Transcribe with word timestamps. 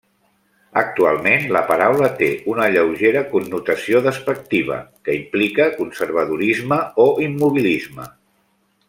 Actualment, 0.81 1.43
la 1.55 1.59
paraula 1.71 2.07
té 2.21 2.29
una 2.55 2.69
lleugera 2.75 3.23
connotació 3.33 4.01
despectiva, 4.07 4.79
que 5.09 5.19
implica 5.21 5.71
conservadorisme 5.79 6.81
o 7.05 7.07
immobilisme. 7.31 8.09